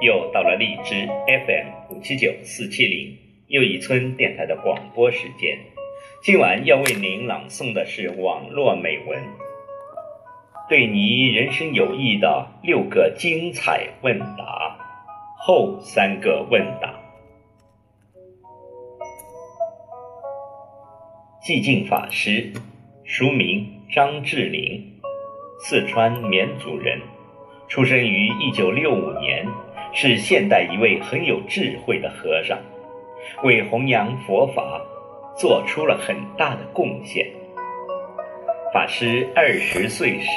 [0.00, 3.16] 又到了荔枝 FM 五七九四七零
[3.48, 5.58] 又一村电台的广播时间。
[6.22, 9.20] 今晚要为您朗诵的是网络美文，
[10.68, 14.78] 对你人生有益的六个精彩问答
[15.36, 16.94] 后三个问答。
[21.42, 22.52] 寂静法师，
[23.04, 25.00] 俗名张志林，
[25.60, 27.00] 四川绵竹人。
[27.68, 29.46] 出生于一九六五年，
[29.92, 32.58] 是现代一位很有智慧的和尚，
[33.42, 34.80] 为弘扬佛法
[35.36, 37.26] 做出了很大的贡献。
[38.72, 40.30] 法师二十岁时，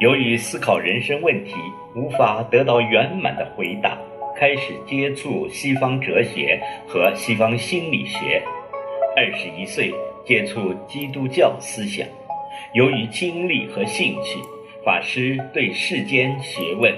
[0.00, 1.54] 由于思考人生问题
[1.94, 3.98] 无法得到圆满的回答，
[4.36, 8.42] 开始接触西方哲学和西方心理学。
[9.16, 9.92] 二十一岁
[10.24, 12.06] 接触基督教思想，
[12.72, 14.38] 由于经历和兴趣。
[14.84, 16.92] 法师对世间学问，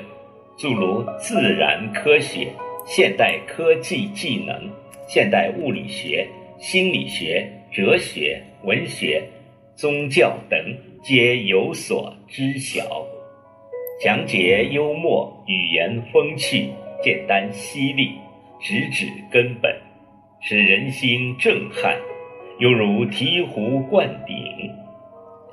[0.57, 2.49] 诸如自然科学、
[2.87, 4.71] 现代科技技能、
[5.09, 9.21] 现代物理学、心理学、哲学、文学、
[9.75, 10.57] 宗教等，
[11.03, 13.05] 皆有所知晓。
[14.01, 16.69] 讲解幽默，语言风趣，
[17.03, 18.13] 简单犀利，
[18.61, 19.77] 直指根本，
[20.41, 21.97] 使人心震撼，
[22.61, 24.71] 犹如醍醐灌顶。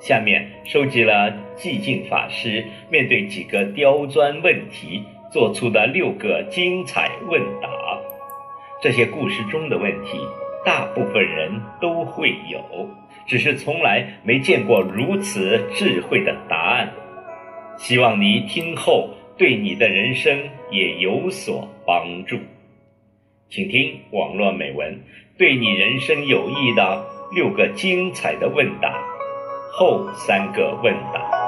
[0.02, 5.00] 下面收集了寂静法师面对几个刁钻问题
[5.30, 7.68] 做出的六个精彩问答。
[8.82, 10.18] 这些故事中的问题，
[10.64, 12.88] 大部分人都会有，
[13.28, 16.92] 只是从来没见过如此智慧的答案。
[17.76, 19.08] 希望你听后
[19.38, 20.36] 对你的人生
[20.72, 22.36] 也有所帮助。
[23.48, 25.00] 请听网络美文，
[25.38, 29.11] 对你人生有益的六个精彩的问答。
[29.74, 31.41] 后三个问答。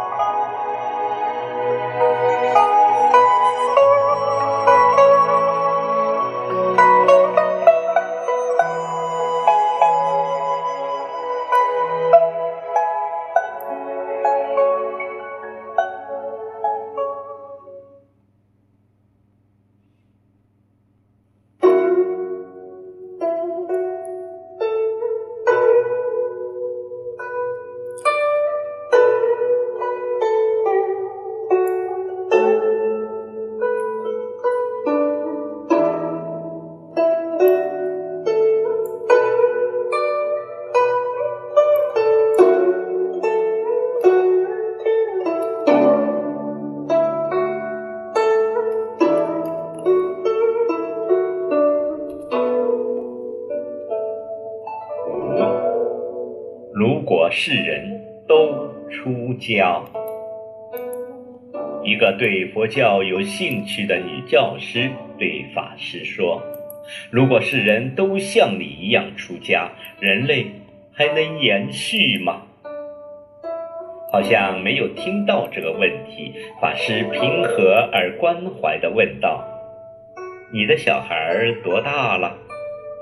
[57.04, 59.78] 如果世人都出家，
[61.82, 64.88] 一个对佛教有兴趣的女教师
[65.18, 66.42] 对法师说
[67.12, 69.70] ：“如果世人都像你一样出家，
[70.00, 70.46] 人类
[70.94, 72.40] 还能延续吗？”
[74.10, 79.44] 好像没有听到这个问题，法师平和而关怀地问道
[80.50, 82.34] ：“你的小孩多大了？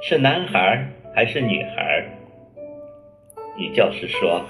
[0.02, 2.04] 是男孩还是女孩？”
[3.62, 4.44] 女教师说：“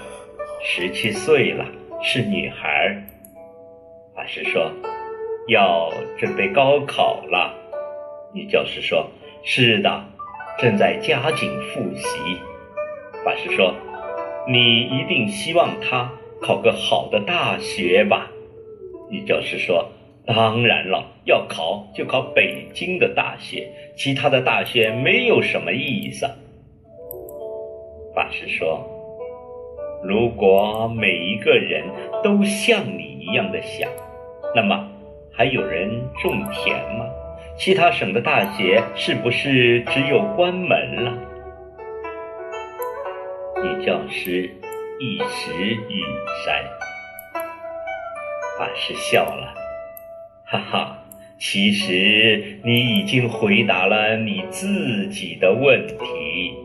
[0.65, 1.63] 十七岁了，
[2.01, 2.99] 是女孩。”
[4.15, 4.71] 法师说
[5.47, 7.53] ：“要准备高考了。”
[8.33, 9.07] 女教师说
[9.45, 10.03] ：“是的，
[10.57, 12.39] 正在加紧复习。”
[13.23, 13.75] 法师说
[14.49, 18.31] ：“你一定希望她考个好的大学吧？”
[19.11, 19.91] 女教师说
[20.25, 26.27] ：“当然了，要考就考北京的大学，其他的大学没有什么意思。”
[28.15, 28.89] 法师说。
[30.03, 31.83] 如果每一个人
[32.23, 33.89] 都像你一样的想，
[34.53, 34.87] 那么
[35.31, 35.89] 还有人
[36.21, 37.05] 种田吗？
[37.57, 41.13] 其他省的大学是不是只有关门了？
[43.63, 44.49] 女教师
[44.99, 46.03] 一时语
[46.43, 46.63] 塞，
[48.57, 49.53] 法师笑了，
[50.45, 50.97] 哈哈，
[51.39, 56.62] 其实你已经回答了你自己的问题。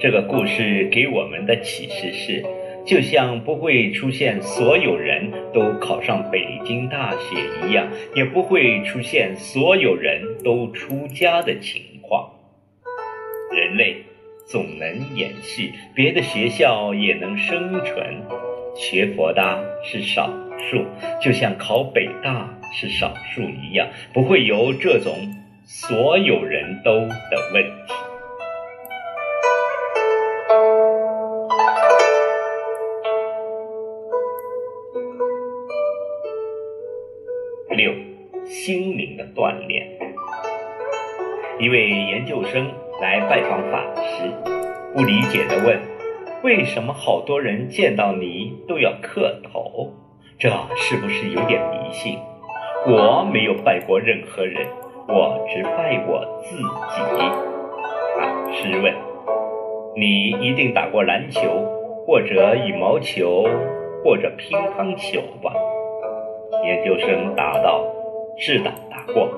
[0.00, 2.44] 这个故事给我们的启示是：
[2.86, 12.30] 就像不会出现所有人都考上北京大学一样，也不会出现所有人都出家的情况。
[13.52, 13.96] 人类
[14.46, 18.22] 总能演戏，别的学校也能生存。
[18.76, 20.32] 学佛的是少
[20.70, 20.84] 数，
[21.20, 25.12] 就像考北大是少数一样，不会有这种
[25.64, 27.94] 所有人都的问题。
[38.68, 39.88] 心灵的锻炼。
[41.58, 42.70] 一位研究生
[43.00, 44.30] 来拜访法师，
[44.92, 45.80] 不理解地问
[46.44, 49.90] ：“为什么好多人见到你都要磕头？
[50.38, 52.18] 这是不是有点迷信？”
[52.86, 54.66] 我没有拜过任何人，
[55.08, 56.62] 我只拜我自己。
[58.18, 58.92] 法师问
[59.96, 61.40] ：“你一定打过篮球，
[62.06, 63.48] 或者羽毛球，
[64.04, 65.54] 或者乒乓球吧？”
[66.66, 67.82] 研究生答道
[68.38, 69.28] ：“是的，打过。”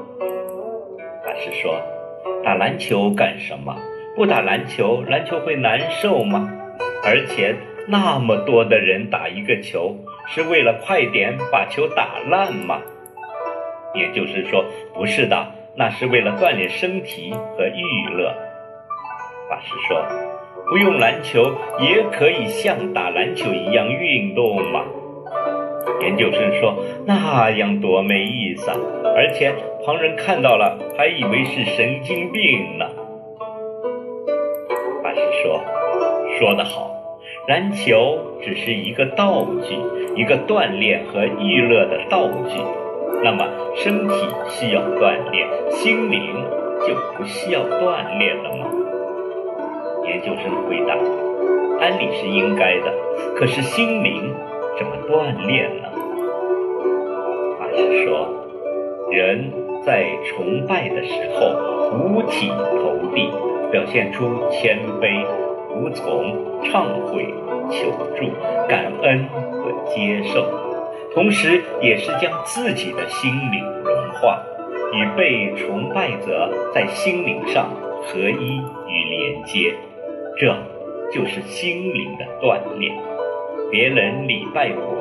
[1.25, 1.81] 法师说
[2.45, 3.77] ：“打篮球干什么？
[4.15, 6.51] 不打篮球，篮球会难受吗？
[7.05, 7.57] 而且
[7.89, 12.81] 那么多的人打一个球，是为了快点把球打烂吗？”
[13.95, 14.65] 也就是说
[14.95, 18.35] ：“不是的，那是为了锻炼身体和娱乐。”
[19.49, 20.05] 法师说
[20.71, 24.85] ：“不用篮球也可以像打篮球一样运动吗？”
[26.01, 26.75] 研究生说
[27.07, 28.77] ：“那样多没意思啊，
[29.15, 29.53] 而且
[29.85, 32.87] 旁人看到了还以为是神经病呢。”
[35.03, 35.61] 法师说
[36.39, 36.91] ：“说得好，
[37.49, 39.77] 篮球只是一个道具，
[40.17, 42.61] 一个锻炼和娱乐的道具。
[43.23, 43.47] 那么
[43.77, 44.15] 身体
[44.49, 46.35] 需要锻炼，心灵
[46.87, 48.67] 就不需要锻炼了吗？”
[50.07, 50.97] 研究生回答
[51.81, 52.91] ：“按理是应该的，
[53.37, 54.35] 可是心灵
[54.79, 55.89] 怎么锻炼呢？”
[58.05, 58.29] 说，
[59.11, 59.53] 人
[59.85, 61.53] 在崇拜的时候
[61.97, 63.31] 五体投地，
[63.71, 65.25] 表现出谦卑、
[65.69, 66.35] 服从、
[66.65, 67.33] 忏悔、
[67.71, 68.31] 求助、
[68.69, 70.47] 感恩和接受，
[71.15, 74.43] 同时也是将自己的心灵融化，
[74.93, 77.71] 与被崇拜者在心灵上
[78.03, 78.59] 合一
[78.89, 79.75] 与连接，
[80.39, 80.55] 这
[81.13, 82.93] 就是心灵的锻炼。
[83.71, 85.00] 别人礼拜我。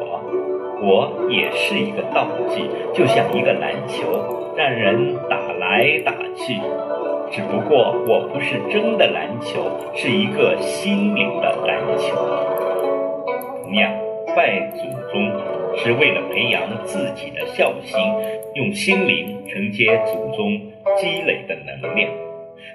[0.81, 6.56] 我也是一个道具，就像一个篮球，让人打来打去。
[7.31, 9.60] 只不过我不是真的篮球，
[9.94, 12.16] 是一个心灵的篮球。
[13.64, 13.92] 同样，
[14.36, 15.31] 拜祖宗
[15.78, 18.00] 是为了培养自己的孝心，
[18.56, 20.60] 用心灵承接祖宗
[20.98, 22.10] 积累的能量；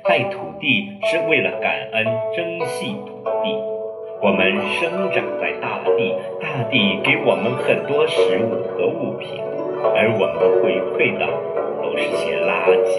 [0.05, 2.07] 拜土地是为了感恩
[2.37, 3.57] 珍惜土地。
[4.23, 9.29] 我们生长在大地，大地给我们很多食物和物品，
[9.95, 11.27] 而我们回馈的
[11.83, 12.91] 都是些垃圾。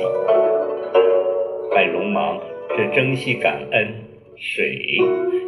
[1.74, 2.40] 拜龙王
[2.76, 3.96] 是珍惜感恩
[4.38, 5.00] 水，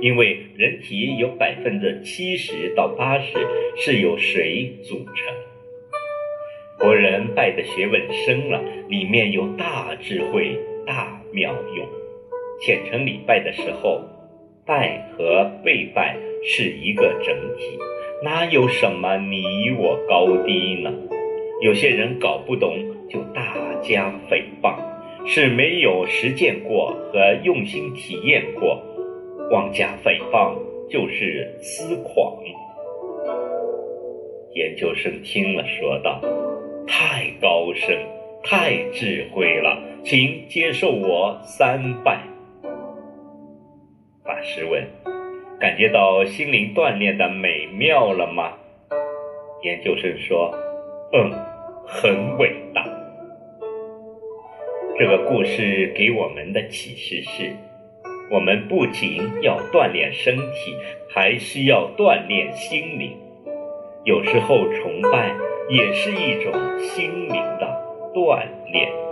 [0.01, 3.37] 因为人体有百分之七十到八十
[3.75, 5.15] 是由水组成。
[6.79, 11.87] 国人拜的学问深了，里面有大智慧、大妙用。
[12.59, 14.01] 虔诚礼拜的时候。
[14.67, 17.79] 拜和被拜是一个整体，
[18.21, 20.93] 哪有什么你我高低呢？
[21.61, 22.77] 有些人搞不懂
[23.09, 24.75] 就大加诽谤，
[25.25, 28.83] 是没有实践过和用心体验过，
[29.51, 30.53] 妄加诽谤
[30.89, 32.37] 就是私狂。
[34.53, 36.19] 研究生听了说道
[36.85, 37.97] ：“太高深，
[38.43, 42.21] 太智慧了，请接受我三拜。”
[44.37, 44.85] 法师问
[45.59, 48.53] ：“感觉到心灵锻炼的美妙了吗？”
[49.65, 50.53] 研究生说
[51.11, 51.31] ：“嗯，
[51.87, 52.85] 很伟大。”
[54.95, 57.51] 这个故事给我们的启示是：
[58.29, 60.77] 我们不仅要锻炼身体，
[61.09, 63.17] 还需要锻炼心灵。
[64.03, 65.35] 有时候崇拜
[65.67, 67.65] 也是一种心灵的
[68.13, 69.06] 锻炼。